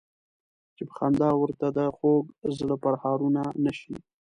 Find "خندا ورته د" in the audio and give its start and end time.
0.97-1.79